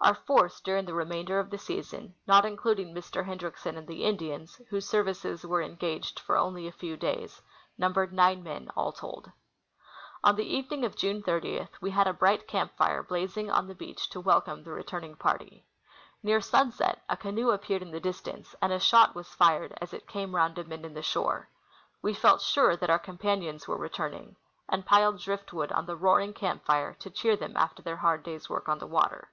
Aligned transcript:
Our 0.00 0.14
force 0.14 0.60
during 0.60 0.84
the 0.84 0.94
remainder 0.94 1.40
of 1.40 1.50
the 1.50 1.58
season, 1.58 2.14
not 2.24 2.44
including 2.44 2.94
Mr. 2.94 3.24
Hendriksen 3.26 3.76
and 3.76 3.88
the 3.88 4.04
Indians, 4.04 4.60
whose 4.70 4.88
services 4.88 5.42
AA'ere 5.42 5.66
engaged 5.66 6.20
for 6.20 6.36
only 6.38 6.68
a 6.68 6.72
fcAV 6.72 7.00
days, 7.00 7.42
numbered 7.76 8.12
nine 8.12 8.44
men 8.44 8.70
all 8.76 8.92
told. 8.92 9.24
■• 9.24 9.26
On 10.22 10.36
the 10.36 10.46
evening 10.46 10.84
of 10.84 10.94
June 10.94 11.20
30 11.24 11.66
Ave 11.82 11.90
had 11.90 12.06
a 12.06 12.12
bright 12.12 12.46
camp 12.46 12.76
fire 12.76 13.02
blazing 13.02 13.50
on 13.50 13.66
the 13.66 13.74
beach 13.74 14.08
to 14.10 14.22
AA^elcome 14.22 14.62
the 14.62 14.70
returning 14.70 15.16
party. 15.16 15.66
Near 16.22 16.40
sunset 16.40 17.02
a 17.08 17.10
84 17.12 17.16
7. 17.16 17.18
C. 17.18 17.18
Russell— 17.18 17.18
Exx>edition 17.18 17.18
to 17.18 17.18
Mount 17.18 17.20
St. 17.20 17.22
Elias. 17.22 17.22
canoe 17.22 17.50
appeared 17.50 17.82
in 17.82 17.90
the 17.90 18.00
distance, 18.00 18.54
and 18.62 18.72
a 18.72 18.78
shot 18.78 19.14
was 19.16 19.34
fired 19.34 19.78
as 19.80 19.92
it 19.92 20.06
came 20.06 20.34
round 20.36 20.58
a 20.58 20.64
bend 20.64 20.86
in 20.86 20.94
the 20.94 21.02
shore. 21.02 21.48
We 22.00 22.14
felt 22.14 22.40
sure 22.40 22.76
that 22.76 22.88
our 22.90 23.00
companions 23.00 23.66
were 23.66 23.76
returning, 23.76 24.36
and 24.68 24.86
piled 24.86 25.18
drift 25.18 25.52
wood 25.52 25.72
on 25.72 25.86
the 25.86 25.96
roaring 25.96 26.34
camp 26.34 26.64
fire 26.64 26.94
to 27.00 27.10
cheer 27.10 27.34
them 27.36 27.56
after 27.56 27.82
their 27.82 27.96
hard 27.96 28.22
day's 28.22 28.48
work 28.48 28.68
on 28.68 28.78
the 28.78 28.86
water. 28.86 29.30